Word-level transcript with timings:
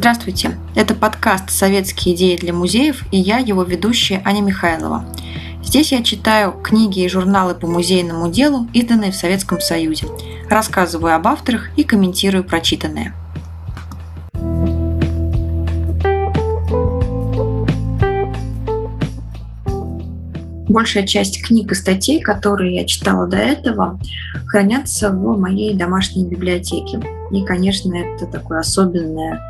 Здравствуйте! 0.00 0.56
Это 0.74 0.94
подкаст 0.94 1.50
«Советские 1.50 2.14
идеи 2.14 2.34
для 2.34 2.54
музеев» 2.54 3.04
и 3.12 3.18
я, 3.18 3.36
его 3.36 3.64
ведущая 3.64 4.22
Аня 4.24 4.40
Михайлова. 4.40 5.04
Здесь 5.62 5.92
я 5.92 6.02
читаю 6.02 6.52
книги 6.52 7.00
и 7.00 7.08
журналы 7.10 7.54
по 7.54 7.66
музейному 7.66 8.30
делу, 8.30 8.66
изданные 8.72 9.12
в 9.12 9.14
Советском 9.14 9.60
Союзе, 9.60 10.06
рассказываю 10.48 11.14
об 11.14 11.28
авторах 11.28 11.68
и 11.76 11.84
комментирую 11.84 12.44
прочитанное. 12.44 13.14
Большая 20.66 21.06
часть 21.06 21.42
книг 21.42 21.72
и 21.72 21.74
статей, 21.74 22.22
которые 22.22 22.76
я 22.76 22.86
читала 22.86 23.26
до 23.26 23.36
этого, 23.36 24.00
хранятся 24.46 25.10
в 25.10 25.38
моей 25.38 25.74
домашней 25.74 26.24
библиотеке. 26.24 27.02
И, 27.30 27.44
конечно, 27.44 27.94
это 27.94 28.26
такое 28.26 28.60
особенное 28.60 29.49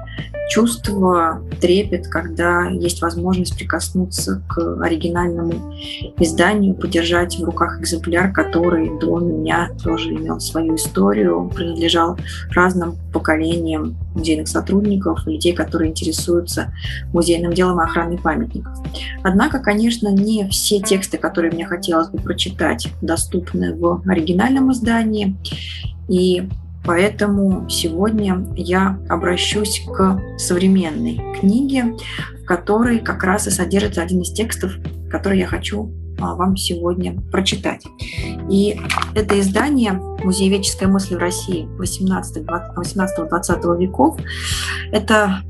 чувство, 0.51 1.43
трепет, 1.61 2.09
когда 2.09 2.69
есть 2.71 3.01
возможность 3.03 3.57
прикоснуться 3.57 4.43
к 4.49 4.83
оригинальному 4.83 5.77
изданию, 6.19 6.75
подержать 6.75 7.39
в 7.39 7.45
руках 7.45 7.81
экземпляр, 7.81 8.33
который 8.33 8.91
до 8.99 9.21
меня 9.21 9.71
тоже 9.83 10.11
имел 10.11 10.41
свою 10.41 10.75
историю, 10.75 11.51
принадлежал 11.55 12.19
разным 12.51 12.97
поколениям 13.13 13.97
музейных 14.15 14.49
сотрудников, 14.49 15.25
людей, 15.27 15.53
которые 15.53 15.91
интересуются 15.91 16.73
музейным 17.13 17.53
делом 17.53 17.81
и 17.81 17.85
охраной 17.85 18.19
памятников. 18.19 18.77
Однако, 19.23 19.61
конечно, 19.61 20.09
не 20.09 20.49
все 20.49 20.81
тексты, 20.81 21.17
которые 21.17 21.53
мне 21.53 21.65
хотелось 21.65 22.09
бы 22.09 22.19
прочитать, 22.19 22.89
доступны 23.01 23.75
в 23.77 24.03
оригинальном 24.07 24.73
издании. 24.73 25.37
И 26.09 26.49
Поэтому 26.85 27.69
сегодня 27.69 28.47
я 28.57 28.99
обращусь 29.09 29.85
к 29.87 30.21
современной 30.39 31.21
книге, 31.39 31.97
в 32.43 32.45
которой 32.45 33.01
как 33.01 33.23
раз 33.23 33.47
и 33.47 33.51
содержится 33.51 34.03
один 34.03 34.23
из 34.23 34.33
текстов, 34.33 34.73
который 35.11 35.39
я 35.39 35.47
хочу 35.47 35.93
а, 36.21 36.35
вам 36.35 36.57
сегодня 36.57 37.19
прочитать. 37.31 37.85
И 38.51 38.79
это 39.15 39.41
издание 39.41 39.93
«Музееведческая 39.93 40.89
мысль 40.89 41.17
в 41.17 41.19
России 41.19 41.69
18-20 41.79 43.79
веков». 43.79 44.19
Это 44.93 45.41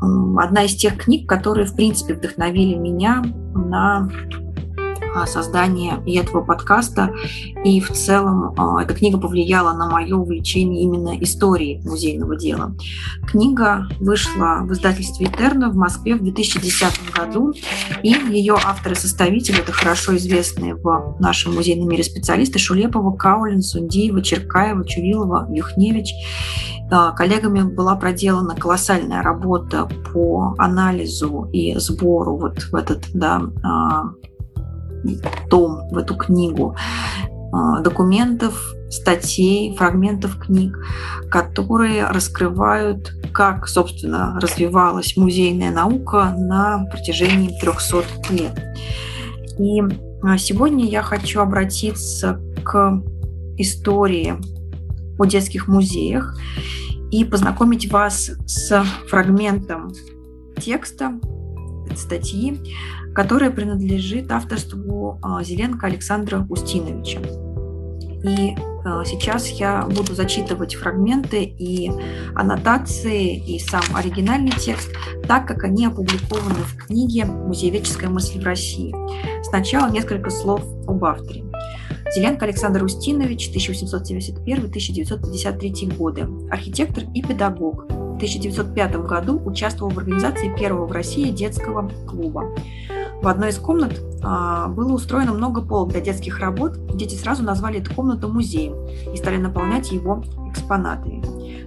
одна 0.00 0.64
из 0.64 0.74
тех 0.74 0.96
книг, 0.96 1.28
которые, 1.28 1.66
в 1.66 1.74
принципе, 1.74 2.14
вдохновили 2.14 2.74
меня 2.74 3.22
на 3.54 4.08
создания 5.26 6.02
и 6.06 6.16
этого 6.16 6.42
подкаста. 6.42 7.12
И 7.64 7.80
в 7.80 7.90
целом 7.92 8.54
а, 8.56 8.82
эта 8.82 8.94
книга 8.94 9.18
повлияла 9.18 9.72
на 9.72 9.90
мое 9.90 10.16
увлечение 10.16 10.82
именно 10.82 11.16
историей 11.20 11.80
музейного 11.84 12.36
дела. 12.36 12.74
Книга 13.26 13.88
вышла 14.00 14.60
в 14.62 14.72
издательстве 14.72 15.26
«Этерна» 15.26 15.70
в 15.70 15.76
Москве 15.76 16.14
в 16.14 16.22
2010 16.22 17.12
году. 17.14 17.52
И 18.02 18.08
ее 18.30 18.54
авторы-составители, 18.54 19.60
это 19.60 19.72
хорошо 19.72 20.16
известные 20.16 20.74
в 20.74 21.16
нашем 21.20 21.54
музейном 21.54 21.88
мире 21.88 22.04
специалисты 22.04 22.58
Шулепова, 22.58 23.16
Каулин, 23.16 23.62
Сундиева, 23.62 24.22
Черкаева, 24.22 24.86
Чувилова, 24.86 25.48
Юхневич. 25.50 26.14
А, 26.90 27.12
коллегами 27.12 27.62
была 27.62 27.96
проделана 27.96 28.54
колоссальная 28.54 29.22
работа 29.22 29.88
по 30.12 30.54
анализу 30.58 31.48
и 31.52 31.74
сбору 31.78 32.36
вот 32.36 32.62
в 32.64 32.74
этот 32.74 33.04
да, 33.14 33.42
том, 35.48 35.88
в 35.90 35.98
эту 35.98 36.14
книгу 36.16 36.76
а, 37.52 37.80
документов, 37.80 38.74
статей, 38.90 39.76
фрагментов 39.76 40.38
книг, 40.38 40.78
которые 41.30 42.06
раскрывают, 42.06 43.12
как, 43.32 43.68
собственно, 43.68 44.38
развивалась 44.40 45.16
музейная 45.16 45.70
наука 45.70 46.34
на 46.36 46.86
протяжении 46.90 47.58
300 47.60 48.04
лет. 48.30 48.58
И 49.58 49.82
а, 50.22 50.38
сегодня 50.38 50.86
я 50.86 51.02
хочу 51.02 51.40
обратиться 51.40 52.40
к 52.64 53.02
истории 53.58 54.34
о 55.18 55.24
детских 55.24 55.68
музеях 55.68 56.38
и 57.10 57.24
познакомить 57.24 57.92
вас 57.92 58.30
с 58.46 58.84
фрагментом 59.08 59.92
текста, 60.58 61.12
статьи, 61.94 62.58
которая 63.14 63.50
принадлежит 63.50 64.30
авторству 64.32 65.18
а, 65.22 65.42
Зеленко 65.42 65.86
Александра 65.86 66.46
Устиновича. 66.48 67.20
И 68.24 68.54
а, 68.84 69.04
сейчас 69.04 69.48
я 69.48 69.86
буду 69.86 70.14
зачитывать 70.14 70.74
фрагменты 70.74 71.44
и 71.44 71.90
аннотации, 72.34 73.36
и 73.36 73.58
сам 73.58 73.82
оригинальный 73.94 74.52
текст, 74.52 74.90
так 75.26 75.46
как 75.46 75.64
они 75.64 75.86
опубликованы 75.86 76.62
в 76.64 76.76
книге 76.76 77.24
«Музееведческая 77.24 78.10
мысль 78.10 78.40
в 78.40 78.44
России». 78.44 78.94
Сначала 79.44 79.90
несколько 79.90 80.30
слов 80.30 80.62
об 80.86 81.04
авторе. 81.04 81.44
Зеленко 82.14 82.44
Александр 82.44 82.84
Устинович, 82.84 83.50
1871-1953 83.56 85.96
годы, 85.96 86.28
архитектор 86.50 87.04
и 87.14 87.22
педагог. 87.22 87.86
В 87.88 88.16
1905 88.16 88.96
году 89.06 89.40
участвовал 89.44 89.92
в 89.92 89.98
организации 89.98 90.54
первого 90.54 90.86
в 90.86 90.92
России 90.92 91.30
детского 91.30 91.90
клуба. 92.06 92.54
В 93.22 93.28
одной 93.28 93.50
из 93.50 93.58
комнат 93.58 94.00
а, 94.24 94.66
было 94.66 94.94
устроено 94.94 95.32
много 95.32 95.62
полок 95.62 95.90
для 95.90 96.00
детских 96.00 96.40
работ. 96.40 96.72
Дети 96.96 97.14
сразу 97.14 97.44
назвали 97.44 97.80
эту 97.80 97.94
комнату 97.94 98.28
музеем 98.28 98.74
и 99.14 99.16
стали 99.16 99.36
наполнять 99.36 99.92
его 99.92 100.24
экспонатами. 100.50 101.22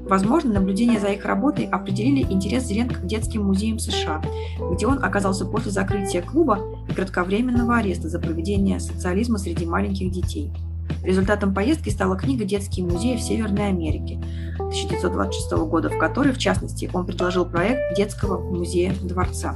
Возможно, 0.06 0.54
наблюдения 0.54 1.00
за 1.00 1.08
их 1.08 1.24
работой 1.24 1.66
определили 1.66 2.24
интерес 2.30 2.66
Зеленко 2.66 2.96
к 2.96 3.06
детским 3.06 3.46
музеям 3.46 3.80
США, 3.80 4.22
где 4.74 4.86
он 4.86 5.02
оказался 5.02 5.46
после 5.46 5.72
закрытия 5.72 6.22
клуба 6.22 6.60
и 6.90 6.94
кратковременного 6.94 7.78
ареста 7.78 8.10
за 8.10 8.20
проведение 8.20 8.82
социализма 8.82 9.38
среди 9.38 9.66
маленьких 9.66 10.12
детей. 10.12 10.52
Результатом 11.04 11.54
поездки 11.54 11.90
стала 11.90 12.18
книга 12.18 12.44
«Детские 12.44 12.86
музеи 12.86 13.16
в 13.16 13.22
Северной 13.22 13.70
Америке» 13.70 14.22
1926 14.60 15.52
года, 15.70 15.90
в 15.90 15.98
которой, 15.98 16.34
в 16.34 16.38
частности, 16.38 16.90
он 16.94 17.06
предложил 17.06 17.46
проект 17.46 17.96
детского 17.96 18.42
музея 18.42 18.94
дворца. 19.02 19.56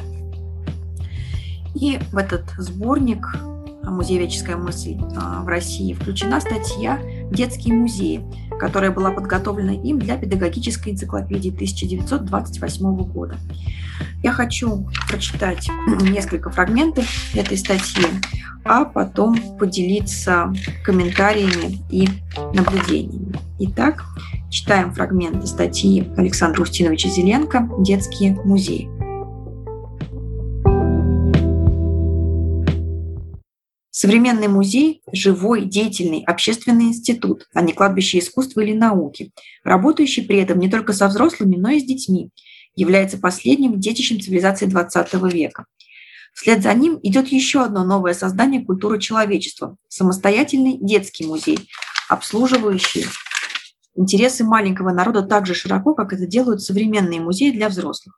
И 1.75 2.00
в 2.12 2.18
этот 2.18 2.44
сборник 2.57 3.25
«Музееведческая 3.84 4.57
мысль» 4.57 4.97
а, 5.16 5.41
в 5.44 5.47
России 5.47 5.94
включена 5.94 6.40
статья 6.41 7.00
«Детские 7.31 7.75
музеи», 7.75 8.24
которая 8.59 8.91
была 8.91 9.12
подготовлена 9.12 9.74
им 9.74 10.00
для 10.00 10.18
педагогической 10.18 10.94
энциклопедии 10.94 11.50
1928 11.50 12.96
года. 13.06 13.38
Я 14.22 14.31
хочу 14.31 14.88
прочитать 15.07 15.69
несколько 16.02 16.50
фрагментов 16.50 17.06
этой 17.34 17.57
статьи, 17.57 18.06
а 18.66 18.86
потом 18.86 19.38
поделиться 19.57 20.53
комментариями 20.84 21.80
и 21.90 22.09
наблюдениями. 22.53 23.40
Итак, 23.59 24.06
читаем 24.50 24.94
фрагменты 24.94 25.47
статьи 25.47 26.12
Александра 26.18 26.62
Устиновича 26.62 27.09
Зеленко 27.09 27.69
«Детские 27.80 28.34
музеи». 28.44 28.98
Современный 34.01 34.47
музей– 34.47 35.01
живой, 35.11 35.65
деятельный, 35.65 36.23
общественный 36.23 36.85
институт, 36.85 37.49
а 37.53 37.61
не 37.61 37.73
кладбище 37.73 38.19
искусства 38.19 38.61
или 38.61 38.71
науки, 38.71 39.33
работающий 39.65 40.23
при 40.23 40.37
этом 40.37 40.57
не 40.57 40.69
только 40.69 40.93
со 40.93 41.09
взрослыми, 41.09 41.57
но 41.57 41.71
и 41.71 41.81
с 41.81 41.83
детьми, 41.83 42.29
является 42.77 43.17
последним 43.17 43.77
детищем 43.77 44.21
цивилизации 44.21 44.67
XX 44.67 45.29
века. 45.29 45.65
Вслед 46.33 46.63
за 46.63 46.73
ним 46.75 46.97
идет 47.03 47.27
еще 47.27 47.61
одно 47.61 47.83
новое 47.83 48.13
создание 48.13 48.63
культуры 48.63 49.01
человечества– 49.01 49.75
самостоятельный 49.89 50.77
детский 50.79 51.25
музей, 51.25 51.59
обслуживающий 52.07 53.06
интересы 53.97 54.45
маленького 54.45 54.94
народа 54.94 55.24
так 55.24 55.45
же 55.45 55.53
широко, 55.53 55.94
как 55.94 56.13
это 56.13 56.25
делают 56.25 56.62
современные 56.62 57.19
музеи 57.19 57.51
для 57.51 57.68
взрослых. 57.68 58.18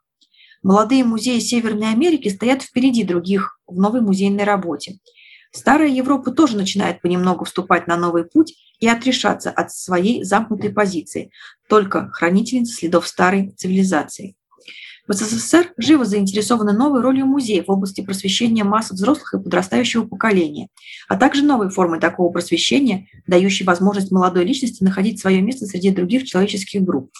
Молодые 0.61 1.03
музеи 1.03 1.39
Северной 1.39 1.89
Америки 1.89 2.29
стоят 2.29 2.61
впереди 2.61 3.03
других 3.03 3.57
в 3.65 3.79
новой 3.79 4.01
музейной 4.01 4.43
работе– 4.43 4.99
Старая 5.51 5.89
Европа 5.89 6.31
тоже 6.31 6.55
начинает 6.55 7.01
понемногу 7.01 7.45
вступать 7.45 7.85
на 7.85 7.97
новый 7.97 8.23
путь 8.23 8.55
и 8.79 8.87
отрешаться 8.87 9.51
от 9.51 9.71
своей 9.71 10.23
замкнутой 10.23 10.71
позиции, 10.71 11.31
только 11.67 12.09
хранительница 12.11 12.73
следов 12.73 13.07
старой 13.07 13.51
цивилизации. 13.57 14.35
В 15.07 15.13
СССР 15.13 15.73
живо 15.77 16.05
заинтересованы 16.05 16.71
новой 16.71 17.01
ролью 17.01 17.25
музея 17.25 17.63
в 17.63 17.71
области 17.71 18.01
просвещения 18.01 18.63
масс 18.63 18.91
взрослых 18.91 19.33
и 19.33 19.39
подрастающего 19.39 20.05
поколения, 20.05 20.69
а 21.09 21.17
также 21.17 21.43
новой 21.43 21.69
формой 21.69 21.99
такого 21.99 22.31
просвещения, 22.31 23.07
дающей 23.27 23.65
возможность 23.65 24.11
молодой 24.11 24.45
личности 24.45 24.83
находить 24.83 25.19
свое 25.19 25.41
место 25.41 25.65
среди 25.65 25.89
других 25.89 26.23
человеческих 26.25 26.83
групп. 26.83 27.11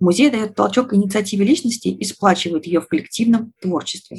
Музей 0.00 0.30
дает 0.30 0.54
толчок 0.54 0.92
инициативе 0.92 1.44
личности 1.44 1.88
и 1.88 2.04
сплачивает 2.04 2.66
ее 2.66 2.80
в 2.80 2.88
коллективном 2.88 3.52
творчестве. 3.60 4.18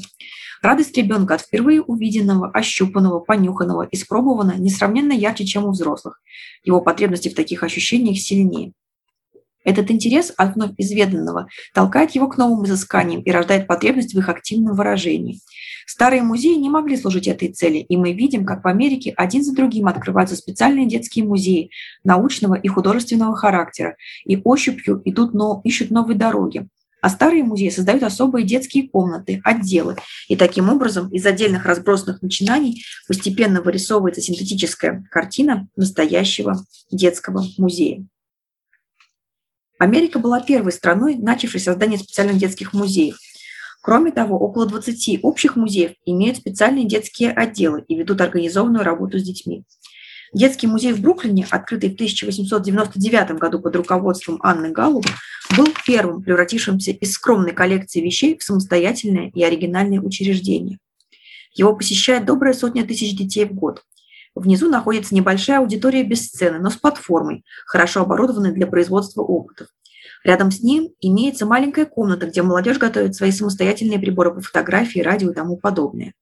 Радость 0.61 0.95
ребенка 0.95 1.35
от 1.35 1.41
впервые 1.41 1.81
увиденного, 1.81 2.51
ощупанного, 2.51 3.19
понюханного, 3.19 3.87
испробованного 3.91 4.57
несравненно 4.57 5.11
ярче, 5.11 5.43
чем 5.43 5.65
у 5.65 5.71
взрослых. 5.71 6.21
Его 6.63 6.81
потребности 6.81 7.29
в 7.29 7.35
таких 7.35 7.63
ощущениях 7.63 8.19
сильнее. 8.19 8.73
Этот 9.63 9.89
интерес 9.91 10.33
от 10.37 10.55
вновь 10.55 10.71
изведанного 10.77 11.47
толкает 11.73 12.11
его 12.11 12.27
к 12.27 12.37
новым 12.37 12.65
изысканиям 12.65 13.21
и 13.21 13.31
рождает 13.31 13.67
потребность 13.67 14.13
в 14.13 14.19
их 14.19 14.29
активном 14.29 14.75
выражении. 14.75 15.39
Старые 15.87 16.21
музеи 16.21 16.55
не 16.55 16.69
могли 16.69 16.95
служить 16.95 17.27
этой 17.27 17.51
цели, 17.51 17.77
и 17.77 17.97
мы 17.97 18.13
видим, 18.13 18.45
как 18.45 18.63
в 18.63 18.67
Америке 18.67 19.13
один 19.17 19.43
за 19.43 19.55
другим 19.55 19.87
открываются 19.87 20.35
специальные 20.35 20.87
детские 20.87 21.25
музеи 21.25 21.71
научного 22.03 22.55
и 22.55 22.67
художественного 22.67 23.35
характера, 23.35 23.95
и 24.25 24.39
ощупью 24.43 25.01
идут, 25.05 25.33
но, 25.33 25.61
ищут 25.63 25.91
новые 25.91 26.17
дороги. 26.17 26.67
А 27.01 27.09
старые 27.09 27.43
музеи 27.43 27.69
создают 27.69 28.03
особые 28.03 28.45
детские 28.45 28.87
комнаты, 28.87 29.41
отделы. 29.43 29.97
И 30.27 30.35
таким 30.35 30.69
образом 30.69 31.09
из 31.09 31.25
отдельных 31.25 31.65
разбросанных 31.65 32.21
начинаний 32.21 32.83
постепенно 33.07 33.61
вырисовывается 33.61 34.21
синтетическая 34.21 35.03
картина 35.09 35.67
настоящего 35.75 36.63
детского 36.91 37.43
музея. 37.57 38.05
Америка 39.79 40.19
была 40.19 40.41
первой 40.41 40.71
страной, 40.71 41.15
начавшей 41.15 41.59
создание 41.59 41.97
специальных 41.97 42.37
детских 42.37 42.71
музеев. 42.71 43.17
Кроме 43.81 44.11
того, 44.11 44.37
около 44.37 44.67
20 44.67 45.21
общих 45.23 45.55
музеев 45.55 45.93
имеют 46.05 46.37
специальные 46.37 46.85
детские 46.85 47.31
отделы 47.31 47.83
и 47.87 47.95
ведут 47.95 48.21
организованную 48.21 48.83
работу 48.83 49.17
с 49.17 49.23
детьми. 49.23 49.63
Детский 50.33 50.67
музей 50.67 50.93
в 50.93 51.01
Бруклине, 51.01 51.45
открытый 51.49 51.89
в 51.89 51.95
1899 51.95 53.31
году 53.31 53.59
под 53.59 53.75
руководством 53.75 54.39
Анны 54.41 54.71
Галлуп, 54.71 55.05
был 55.57 55.67
первым 55.85 56.23
превратившимся 56.23 56.91
из 56.91 57.11
скромной 57.11 57.51
коллекции 57.51 57.99
вещей 57.99 58.37
в 58.37 58.43
самостоятельное 58.43 59.29
и 59.33 59.43
оригинальное 59.43 59.99
учреждение. 59.99 60.79
Его 61.53 61.75
посещает 61.75 62.25
добрая 62.25 62.53
сотня 62.53 62.87
тысяч 62.87 63.13
детей 63.13 63.43
в 63.43 63.53
год. 63.53 63.83
Внизу 64.33 64.69
находится 64.69 65.13
небольшая 65.13 65.59
аудитория 65.59 66.03
без 66.03 66.27
сцены, 66.27 66.59
но 66.59 66.69
с 66.69 66.77
платформой, 66.77 67.43
хорошо 67.65 68.03
оборудованной 68.03 68.53
для 68.53 68.67
производства 68.67 69.21
опытов. 69.21 69.67
Рядом 70.23 70.51
с 70.51 70.61
ним 70.61 70.91
имеется 71.01 71.45
маленькая 71.45 71.85
комната, 71.85 72.27
где 72.27 72.41
молодежь 72.41 72.77
готовит 72.77 73.15
свои 73.15 73.31
самостоятельные 73.31 73.99
приборы 73.99 74.33
по 74.33 74.39
фотографии, 74.39 74.99
радио 74.99 75.31
и 75.31 75.33
тому 75.33 75.57
подобное. 75.57 76.13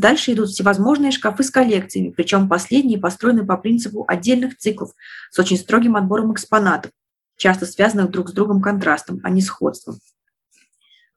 Дальше 0.00 0.32
идут 0.32 0.48
всевозможные 0.48 1.12
шкафы 1.12 1.42
с 1.42 1.50
коллекциями, 1.50 2.08
причем 2.08 2.48
последние 2.48 2.98
построены 2.98 3.44
по 3.44 3.58
принципу 3.58 4.06
отдельных 4.08 4.56
циклов 4.56 4.92
с 5.30 5.38
очень 5.38 5.58
строгим 5.58 5.94
отбором 5.94 6.32
экспонатов, 6.32 6.90
часто 7.36 7.66
связанных 7.66 8.10
друг 8.10 8.30
с 8.30 8.32
другом 8.32 8.62
контрастом, 8.62 9.20
а 9.22 9.28
не 9.28 9.42
сходством. 9.42 9.98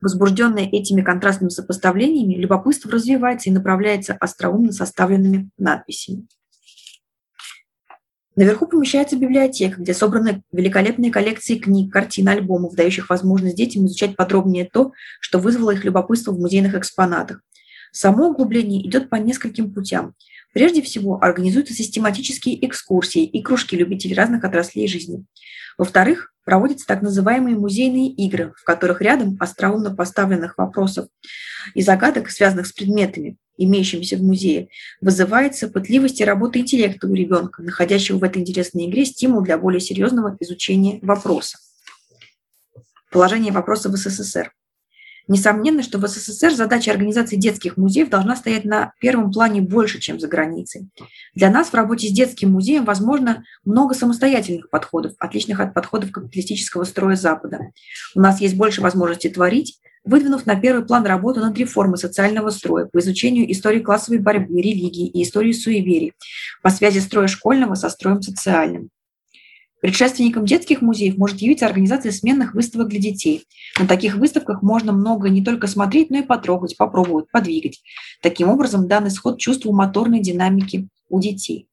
Возбужденное 0.01 0.65
этими 0.65 1.01
контрастными 1.01 1.49
сопоставлениями, 1.49 2.33
любопытство 2.35 2.91
развивается 2.91 3.49
и 3.49 3.53
направляется 3.53 4.17
остроумно 4.19 4.73
составленными 4.73 5.49
надписями. 5.57 6.27
Наверху 8.35 8.67
помещается 8.67 9.15
библиотека, 9.15 9.79
где 9.79 9.93
собраны 9.93 10.43
великолепные 10.51 11.09
коллекции 11.09 11.57
книг, 11.57 11.93
картин, 11.93 12.27
альбомов, 12.27 12.75
дающих 12.75 13.09
возможность 13.09 13.55
детям 13.55 13.85
изучать 13.85 14.17
подробнее 14.17 14.69
то, 14.69 14.91
что 15.21 15.39
вызвало 15.39 15.71
их 15.71 15.85
любопытство 15.85 16.33
в 16.33 16.39
музейных 16.39 16.75
экспонатах. 16.75 17.39
Само 17.93 18.29
углубление 18.29 18.85
идет 18.87 19.11
по 19.11 19.17
нескольким 19.17 19.71
путям. 19.71 20.15
Прежде 20.51 20.81
всего, 20.81 21.23
организуются 21.23 21.75
систематические 21.75 22.65
экскурсии 22.65 23.23
и 23.23 23.43
кружки 23.43 23.75
любителей 23.75 24.15
разных 24.15 24.43
отраслей 24.43 24.87
жизни. 24.87 25.23
Во-вторых, 25.77 26.33
проводятся 26.43 26.87
так 26.87 27.03
называемые 27.03 27.55
музейные 27.55 28.09
игры, 28.09 28.51
в 28.57 28.63
которых 28.63 29.01
рядом 29.01 29.37
остроумно 29.39 29.95
поставленных 29.95 30.57
вопросов 30.57 31.07
и 31.75 31.83
загадок, 31.83 32.31
связанных 32.31 32.65
с 32.65 32.73
предметами, 32.73 33.37
имеющимися 33.57 34.17
в 34.17 34.23
музее, 34.23 34.69
вызывается 34.99 35.67
пытливость 35.67 36.19
и 36.19 36.25
работа 36.25 36.57
интеллекта 36.59 37.07
у 37.07 37.13
ребенка, 37.13 37.61
находящего 37.61 38.17
в 38.17 38.23
этой 38.23 38.41
интересной 38.41 38.89
игре 38.89 39.05
стимул 39.05 39.41
для 39.43 39.59
более 39.59 39.79
серьезного 39.79 40.35
изучения 40.39 40.97
вопроса. 41.03 41.59
Положение 43.11 43.53
вопроса 43.53 43.89
в 43.89 43.95
СССР. 43.95 44.51
Несомненно, 45.27 45.83
что 45.83 45.99
в 45.99 46.07
СССР 46.07 46.53
задача 46.53 46.91
организации 46.91 47.37
детских 47.37 47.77
музеев 47.77 48.09
должна 48.09 48.35
стоять 48.35 48.65
на 48.65 48.93
первом 48.99 49.31
плане 49.31 49.61
больше, 49.61 49.99
чем 49.99 50.19
за 50.19 50.27
границей. 50.27 50.89
Для 51.33 51.49
нас 51.49 51.69
в 51.69 51.73
работе 51.73 52.07
с 52.07 52.11
детским 52.11 52.51
музеем 52.51 52.83
возможно 52.83 53.43
много 53.63 53.93
самостоятельных 53.93 54.69
подходов, 54.69 55.13
отличных 55.19 55.59
от 55.59 55.73
подходов 55.73 56.11
капиталистического 56.11 56.83
строя 56.83 57.15
Запада. 57.15 57.59
У 58.15 58.19
нас 58.19 58.41
есть 58.41 58.55
больше 58.55 58.81
возможностей 58.81 59.29
творить, 59.29 59.79
выдвинув 60.03 60.45
на 60.45 60.59
первый 60.59 60.85
план 60.85 61.05
работу 61.05 61.39
над 61.39 61.57
реформой 61.57 61.97
социального 61.97 62.49
строя 62.49 62.85
по 62.85 62.99
изучению 62.99 63.49
истории 63.51 63.79
классовой 63.79 64.19
борьбы, 64.19 64.61
религии 64.61 65.07
и 65.07 65.23
истории 65.23 65.53
суеверий, 65.53 66.13
по 66.61 66.69
связи 66.69 66.99
строя 66.99 67.27
школьного 67.27 67.75
со 67.75 67.89
строем 67.89 68.21
социальным. 68.21 68.89
Предшественником 69.83 70.45
детских 70.45 70.81
музеев 70.81 71.17
может 71.17 71.41
явиться 71.41 71.65
организация 71.65 72.13
сменных 72.13 72.53
выставок 72.53 72.87
для 72.87 73.01
детей. 73.01 73.43
На 73.77 73.85
таких 73.85 74.15
выставках 74.15 74.61
можно 74.61 74.93
много 74.93 75.27
не 75.27 75.43
только 75.43 75.67
смотреть, 75.67 76.09
но 76.09 76.19
и 76.19 76.21
потрогать, 76.21 76.77
попробовать, 76.77 77.29
подвигать. 77.29 77.81
Таким 78.21 78.47
образом, 78.47 78.87
данный 78.87 79.11
сход 79.11 79.39
чувству 79.39 79.73
моторной 79.73 80.21
динамики 80.21 80.87
у 81.09 81.19
детей. 81.19 81.67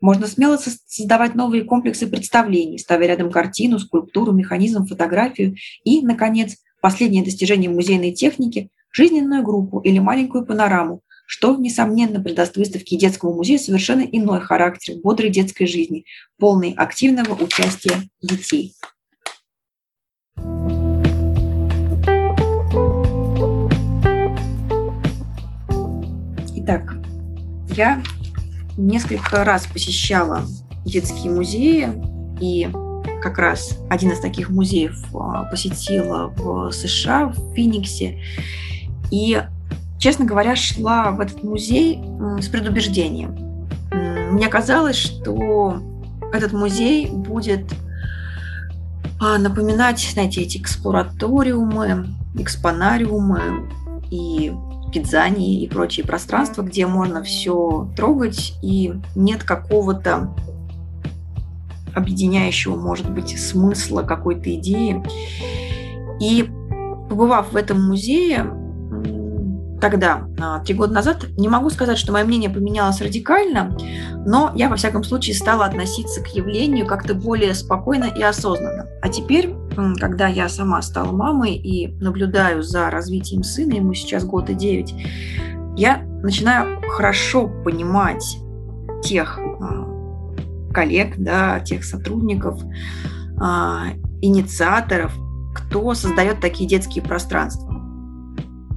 Можно 0.00 0.28
смело 0.28 0.58
создавать 0.58 1.34
новые 1.34 1.64
комплексы 1.64 2.06
представлений, 2.06 2.78
ставя 2.78 3.08
рядом 3.08 3.32
картину, 3.32 3.80
скульптуру, 3.80 4.30
механизм, 4.30 4.86
фотографию 4.86 5.56
и, 5.82 6.02
наконец, 6.02 6.58
последнее 6.80 7.24
достижение 7.24 7.68
музейной 7.68 8.12
техники– 8.12 8.70
жизненную 8.92 9.42
группу 9.42 9.80
или 9.80 9.98
маленькую 9.98 10.46
панораму, 10.46 11.02
что, 11.26 11.56
несомненно, 11.56 12.20
придаст 12.20 12.56
выставке 12.56 12.96
детского 12.96 13.34
музея 13.34 13.58
совершенно 13.58 14.02
иной 14.02 14.40
характер 14.40 14.94
бодрой 15.02 15.30
детской 15.30 15.66
жизни, 15.66 16.04
полной 16.38 16.72
активного 16.72 17.34
участия 17.34 18.02
детей. 18.22 18.74
Итак, 26.56 26.96
я 27.76 28.02
несколько 28.78 29.44
раз 29.44 29.66
посещала 29.66 30.44
детские 30.84 31.32
музеи, 31.32 31.88
и 32.40 32.68
как 33.22 33.38
раз 33.38 33.78
один 33.90 34.12
из 34.12 34.20
таких 34.20 34.50
музеев 34.50 34.96
а, 35.14 35.44
посетила 35.44 36.32
в 36.36 36.70
США, 36.70 37.26
в 37.26 37.54
Финиксе. 37.54 38.22
И 39.10 39.42
честно 40.06 40.24
говоря, 40.24 40.54
шла 40.54 41.10
в 41.10 41.18
этот 41.18 41.42
музей 41.42 42.00
с 42.40 42.46
предубеждением. 42.46 43.34
Мне 44.30 44.46
казалось, 44.46 44.94
что 44.94 45.78
этот 46.32 46.52
музей 46.52 47.10
будет 47.10 47.64
а, 49.20 49.36
напоминать, 49.38 49.98
знаете, 49.98 50.42
эти 50.42 50.58
эксплураториумы, 50.58 52.06
экспонариумы 52.38 53.68
и 54.12 54.52
пиццании 54.92 55.64
и 55.64 55.68
прочие 55.68 56.06
пространства, 56.06 56.62
где 56.62 56.86
можно 56.86 57.24
все 57.24 57.90
трогать, 57.96 58.54
и 58.62 58.94
нет 59.16 59.42
какого-то 59.42 60.36
объединяющего, 61.96 62.76
может 62.76 63.10
быть, 63.10 63.36
смысла 63.36 64.02
какой-то 64.02 64.54
идеи. 64.54 65.02
И 66.20 66.48
побывав 67.08 67.50
в 67.50 67.56
этом 67.56 67.84
музее, 67.84 68.46
тогда, 69.90 70.26
а, 70.40 70.58
три 70.58 70.74
года 70.74 70.94
назад, 70.94 71.26
не 71.38 71.48
могу 71.48 71.70
сказать, 71.70 71.96
что 71.96 72.12
мое 72.12 72.24
мнение 72.24 72.50
поменялось 72.50 73.00
радикально, 73.00 73.76
но 74.26 74.50
я, 74.56 74.68
во 74.68 74.74
всяком 74.74 75.04
случае, 75.04 75.36
стала 75.36 75.64
относиться 75.64 76.20
к 76.20 76.26
явлению 76.34 76.86
как-то 76.86 77.14
более 77.14 77.54
спокойно 77.54 78.06
и 78.06 78.20
осознанно. 78.20 78.88
А 79.00 79.08
теперь, 79.08 79.54
когда 80.00 80.26
я 80.26 80.48
сама 80.48 80.82
стала 80.82 81.12
мамой 81.12 81.54
и 81.54 81.94
наблюдаю 82.02 82.64
за 82.64 82.90
развитием 82.90 83.44
сына, 83.44 83.74
ему 83.74 83.94
сейчас 83.94 84.24
год 84.24 84.50
и 84.50 84.54
девять, 84.54 84.92
я 85.76 85.98
начинаю 86.20 86.80
хорошо 86.90 87.46
понимать 87.64 88.38
тех 89.04 89.38
а, 89.38 89.86
коллег, 90.74 91.14
да, 91.16 91.60
тех 91.60 91.84
сотрудников, 91.84 92.60
а, 93.40 93.84
инициаторов, 94.20 95.12
кто 95.54 95.94
создает 95.94 96.40
такие 96.40 96.68
детские 96.68 97.04
пространства. 97.04 97.65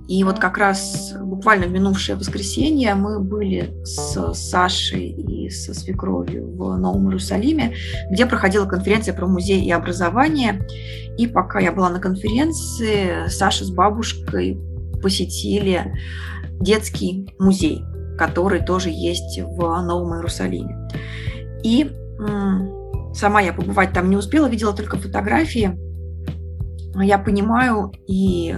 И 0.10 0.24
вот 0.24 0.39
как 0.39 0.58
раз 0.58 1.13
буквально 1.22 1.68
в 1.68 1.72
минувшее 1.72 2.16
воскресенье 2.16 2.96
мы 2.96 3.20
были 3.20 3.72
с 3.84 4.34
Сашей 4.34 5.10
и 5.10 5.51
со 5.51 5.75
свекровью 5.75 6.51
в 6.58 6.75
Новом 6.78 7.06
Иерусалиме, 7.10 7.75
где 8.10 8.25
проходила 8.25 8.66
конференция 8.66 9.13
про 9.13 9.28
музей 9.28 9.63
и 9.63 9.70
образование. 9.70 10.68
И 11.20 11.28
пока 11.28 11.60
я 11.60 11.72
была 11.72 11.89
на 11.92 12.00
конференции, 12.00 13.28
Саша 13.28 13.66
с 13.66 13.70
бабушкой 13.70 14.60
посетили 15.00 15.94
детский 16.60 17.32
музей, 17.38 17.84
который 18.18 18.66
тоже 18.66 18.89
есть 18.89 19.39
в 19.39 19.60
Новом 19.60 20.16
Иерусалиме. 20.16 20.89
И 21.63 21.88
сама 23.13 23.42
я 23.42 23.54
побывать 23.54 23.94
там 23.94 24.10
не 24.10 24.18
успела, 24.18 24.48
видела 24.48 24.74
только 24.74 24.98
фотографии. 24.98 25.78
Я 26.96 27.20
понимаю 27.20 27.94
и 28.08 28.56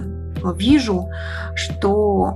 вижу, 0.50 1.08
что 1.56 2.34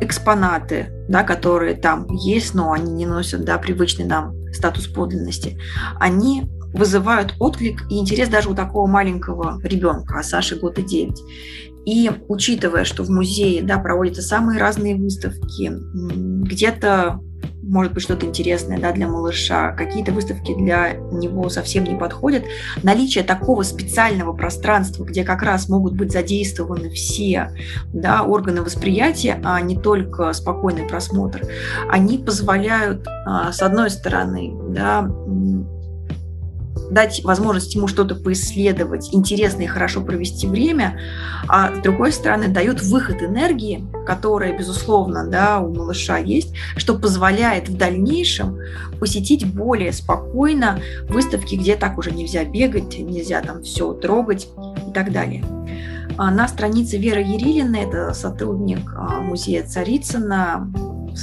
экспонаты, 0.00 0.88
да, 1.08 1.24
которые 1.24 1.74
там 1.74 2.06
есть, 2.14 2.54
но 2.54 2.72
они 2.72 2.92
не 2.92 3.06
носят 3.06 3.44
да, 3.44 3.58
привычный 3.58 4.04
нам 4.04 4.34
статус 4.52 4.86
подлинности, 4.86 5.58
они 5.98 6.48
вызывают 6.72 7.34
отклик 7.38 7.82
и 7.90 7.98
интерес 7.98 8.28
даже 8.28 8.50
у 8.50 8.54
такого 8.54 8.86
маленького 8.86 9.60
ребенка, 9.62 10.18
а 10.18 10.22
Саше 10.22 10.56
год 10.56 10.78
и 10.78 10.82
девять. 10.82 11.20
И 11.86 12.10
учитывая, 12.28 12.84
что 12.84 13.02
в 13.02 13.08
музее 13.08 13.62
да, 13.62 13.78
проводятся 13.78 14.22
самые 14.22 14.60
разные 14.60 14.94
выставки, 14.96 15.72
где-то 16.44 17.20
может 17.68 17.92
быть 17.92 18.02
что-то 18.02 18.26
интересное 18.26 18.78
да, 18.78 18.92
для 18.92 19.06
малыша, 19.06 19.72
какие-то 19.72 20.12
выставки 20.12 20.54
для 20.54 20.94
него 21.12 21.48
совсем 21.48 21.84
не 21.84 21.94
подходят. 21.94 22.44
Наличие 22.82 23.24
такого 23.24 23.62
специального 23.62 24.32
пространства, 24.32 25.04
где 25.04 25.24
как 25.24 25.42
раз 25.42 25.68
могут 25.68 25.94
быть 25.94 26.12
задействованы 26.12 26.90
все 26.90 27.52
да, 27.92 28.22
органы 28.22 28.62
восприятия, 28.62 29.40
а 29.44 29.60
не 29.60 29.76
только 29.76 30.32
спокойный 30.32 30.86
просмотр, 30.86 31.42
они 31.90 32.18
позволяют, 32.18 33.06
а, 33.26 33.52
с 33.52 33.62
одной 33.62 33.90
стороны, 33.90 34.52
да, 34.70 35.08
дать 36.90 37.22
возможность 37.24 37.74
ему 37.74 37.88
что-то 37.88 38.14
поисследовать, 38.14 39.10
интересно 39.12 39.62
и 39.62 39.66
хорошо 39.66 40.00
провести 40.00 40.46
время, 40.46 41.00
а 41.48 41.74
с 41.74 41.78
другой 41.80 42.12
стороны 42.12 42.48
дают 42.48 42.82
выход 42.82 43.22
энергии, 43.22 43.84
которая, 44.06 44.56
безусловно, 44.56 45.26
да, 45.26 45.60
у 45.60 45.74
малыша 45.74 46.18
есть, 46.18 46.54
что 46.76 46.98
позволяет 46.98 47.68
в 47.68 47.76
дальнейшем 47.76 48.58
посетить 49.00 49.46
более 49.46 49.92
спокойно 49.92 50.80
выставки, 51.08 51.54
где 51.54 51.76
так 51.76 51.98
уже 51.98 52.10
нельзя 52.10 52.44
бегать, 52.44 52.98
нельзя 52.98 53.40
там 53.42 53.62
все 53.62 53.92
трогать 53.92 54.48
и 54.88 54.92
так 54.92 55.12
далее. 55.12 55.44
А 56.16 56.32
на 56.32 56.48
странице 56.48 56.96
Веры 56.96 57.20
Ерилина, 57.20 57.76
это 57.76 58.12
сотрудник 58.12 58.92
а, 58.96 59.20
музея 59.20 59.64
Царицына, 59.64 60.68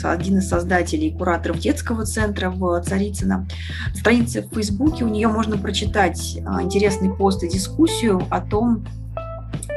один 0.03 0.39
из 0.39 0.49
создателей 0.49 1.07
и 1.07 1.17
кураторов 1.17 1.59
детского 1.59 2.05
центра 2.05 2.49
в 2.49 2.81
Царицыно. 2.81 3.47
Странице 3.93 4.41
в 4.41 4.53
Фейсбуке 4.53 5.05
у 5.05 5.07
нее 5.07 5.27
можно 5.27 5.57
прочитать 5.57 6.37
а, 6.45 6.61
интересный 6.61 7.13
пост 7.13 7.43
и 7.43 7.49
дискуссию 7.49 8.23
о 8.29 8.41
том, 8.41 8.85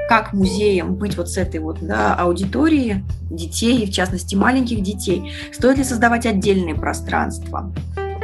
как 0.09 0.33
музеям 0.33 0.95
быть 0.95 1.17
вот 1.17 1.29
с 1.29 1.37
этой 1.37 1.61
вот 1.61 1.79
да, 1.81 2.15
аудиторией 2.15 3.05
детей, 3.31 3.87
в 3.87 3.93
частности 3.93 4.35
маленьких 4.35 4.83
детей, 4.83 5.33
стоит 5.53 5.77
ли 5.77 5.85
создавать 5.85 6.25
отдельные 6.25 6.75
пространства 6.75 7.73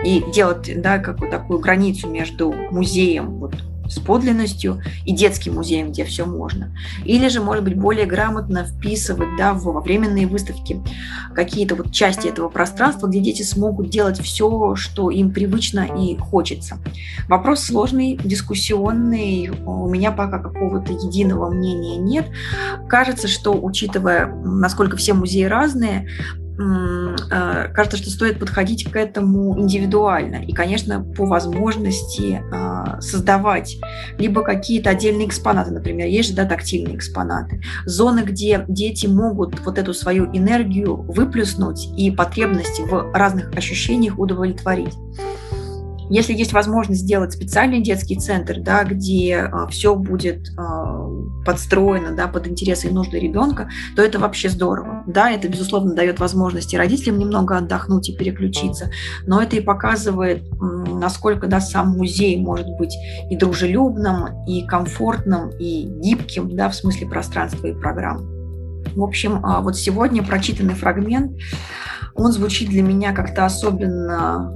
и 0.04 0.24
делать 0.32 0.70
да, 0.80 0.98
какую 0.98 1.30
такую 1.30 1.58
границу 1.58 2.08
между 2.08 2.52
музеем 2.70 3.38
вот, 3.38 3.54
с 3.88 3.98
подлинностью 3.98 4.82
и 5.04 5.14
детским 5.14 5.54
музеем, 5.54 5.90
где 5.90 6.04
все 6.04 6.26
можно. 6.26 6.74
Или 7.04 7.28
же, 7.28 7.40
может 7.40 7.64
быть, 7.64 7.76
более 7.76 8.06
грамотно 8.06 8.64
вписывать 8.64 9.28
да, 9.38 9.52
во 9.54 9.80
временные 9.80 10.26
выставки 10.26 10.80
какие-то 11.34 11.74
вот 11.74 11.92
части 11.92 12.28
этого 12.28 12.48
пространства, 12.48 13.06
где 13.06 13.20
дети 13.20 13.42
смогут 13.42 13.90
делать 13.90 14.20
все, 14.20 14.74
что 14.76 15.10
им 15.10 15.32
привычно 15.32 15.80
и 15.80 16.16
хочется. 16.16 16.78
Вопрос 17.28 17.60
сложный, 17.60 18.18
дискуссионный, 18.22 19.50
у 19.64 19.88
меня 19.88 20.12
пока 20.12 20.38
какого-то 20.38 20.92
единого 20.92 21.50
мнения 21.50 21.96
нет. 21.96 22.26
Кажется, 22.88 23.28
что, 23.28 23.52
учитывая, 23.52 24.26
насколько 24.26 24.96
все 24.96 25.14
музеи 25.14 25.44
разные, 25.44 26.08
Э, 26.56 27.68
кажется, 27.74 27.96
что 27.96 28.10
стоит 28.10 28.38
подходить 28.38 28.88
к 28.88 28.94
этому 28.94 29.58
индивидуально 29.58 30.36
и, 30.36 30.52
конечно, 30.52 31.00
по 31.02 31.26
возможности 31.26 32.42
а, 32.52 32.63
создавать 33.04 33.76
либо 34.18 34.42
какие-то 34.42 34.90
отдельные 34.90 35.28
экспонаты, 35.28 35.70
например, 35.70 36.06
есть 36.08 36.30
же 36.30 36.34
да, 36.34 36.44
тактильные 36.44 36.96
экспонаты, 36.96 37.62
зоны, 37.86 38.20
где 38.20 38.64
дети 38.68 39.06
могут 39.06 39.60
вот 39.60 39.78
эту 39.78 39.94
свою 39.94 40.26
энергию 40.26 40.96
выплюснуть 40.96 41.88
и 41.96 42.10
потребности 42.10 42.82
в 42.82 43.12
разных 43.12 43.54
ощущениях 43.56 44.18
удовлетворить. 44.18 44.94
Если 46.10 46.34
есть 46.34 46.52
возможность 46.52 47.00
сделать 47.00 47.32
специальный 47.32 47.80
детский 47.80 48.16
центр, 48.16 48.60
да, 48.60 48.84
где 48.84 49.36
а, 49.36 49.66
все 49.68 49.94
будет 49.94 50.48
а, 50.56 51.08
подстроено 51.44 52.14
да, 52.14 52.28
под 52.28 52.46
интересы 52.46 52.88
и 52.88 52.90
нужды 52.90 53.18
ребенка, 53.18 53.68
то 53.96 54.02
это 54.02 54.18
вообще 54.18 54.48
здорово. 54.48 55.04
Да, 55.06 55.30
это, 55.30 55.48
безусловно, 55.48 55.94
дает 55.94 56.20
возможности 56.20 56.76
родителям 56.76 57.18
немного 57.18 57.56
отдохнуть 57.56 58.08
и 58.08 58.16
переключиться, 58.16 58.90
но 59.26 59.42
это 59.42 59.56
и 59.56 59.60
показывает, 59.60 60.44
насколько 60.60 61.46
да, 61.46 61.60
сам 61.60 61.90
музей 61.96 62.38
может 62.38 62.68
быть 62.78 62.94
и 63.30 63.36
дружелюбным, 63.36 64.44
и 64.46 64.66
комфортным, 64.66 65.50
и 65.58 65.84
гибким 65.84 66.54
да, 66.54 66.68
в 66.68 66.74
смысле 66.74 67.06
пространства 67.06 67.66
и 67.66 67.72
программ. 67.72 68.34
В 68.94 69.02
общем, 69.02 69.40
а, 69.44 69.60
вот 69.60 69.76
сегодня 69.76 70.22
прочитанный 70.22 70.74
фрагмент, 70.74 71.32
он 72.14 72.30
звучит 72.30 72.68
для 72.68 72.82
меня 72.82 73.12
как-то 73.12 73.44
особенно 73.44 74.52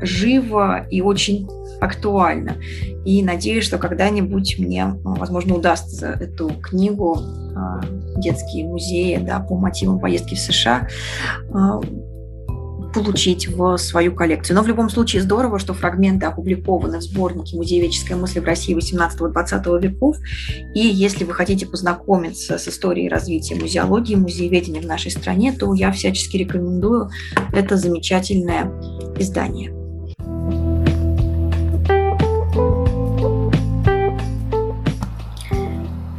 живо 0.00 0.86
и 0.90 1.00
очень 1.00 1.48
актуально. 1.80 2.56
И 3.04 3.22
надеюсь, 3.22 3.64
что 3.64 3.78
когда-нибудь 3.78 4.58
мне, 4.58 4.94
возможно, 5.04 5.54
удастся 5.54 6.16
эту 6.20 6.50
книгу 6.62 7.18
а, 7.54 7.82
«Детские 8.16 8.66
музеи» 8.66 9.16
да, 9.16 9.40
по 9.40 9.56
мотивам 9.56 10.00
поездки 10.00 10.34
в 10.34 10.38
США 10.38 10.88
а, 11.52 11.80
получить 12.94 13.48
в 13.48 13.76
свою 13.76 14.14
коллекцию. 14.14 14.56
Но 14.56 14.62
в 14.62 14.68
любом 14.68 14.88
случае 14.88 15.22
здорово, 15.22 15.58
что 15.58 15.74
фрагменты 15.74 16.26
опубликованы 16.26 16.98
в 16.98 17.02
сборнике 17.02 17.56
«Музееведческая 17.56 18.16
мысль 18.16 18.40
в 18.40 18.44
России 18.44 18.76
18-20 18.76 19.80
веков». 19.80 20.16
И 20.74 20.80
если 20.80 21.24
вы 21.24 21.34
хотите 21.34 21.66
познакомиться 21.66 22.56
с 22.56 22.68
историей 22.68 23.08
развития 23.08 23.56
музеологии, 23.56 24.14
музееведения 24.14 24.80
в 24.80 24.86
нашей 24.86 25.10
стране, 25.10 25.52
то 25.52 25.74
я 25.74 25.90
всячески 25.92 26.36
рекомендую 26.36 27.10
это 27.52 27.76
замечательное 27.76 28.72
издание. 29.18 29.83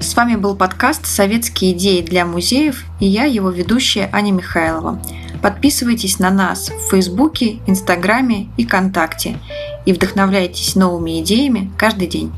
С 0.05 0.15
вами 0.15 0.35
был 0.35 0.55
подкаст 0.55 1.07
«Советские 1.07 1.71
идеи 1.71 2.01
для 2.01 2.27
музеев» 2.27 2.83
и 2.99 3.07
я, 3.07 3.23
его 3.23 3.49
ведущая 3.49 4.07
Аня 4.13 4.31
Михайлова. 4.31 5.01
Подписывайтесь 5.41 6.19
на 6.19 6.29
нас 6.29 6.69
в 6.69 6.91
Фейсбуке, 6.91 7.57
Инстаграме 7.65 8.49
и 8.55 8.67
ВКонтакте 8.67 9.39
и 9.83 9.93
вдохновляйтесь 9.93 10.75
новыми 10.75 11.21
идеями 11.21 11.71
каждый 11.75 12.05
день. 12.05 12.31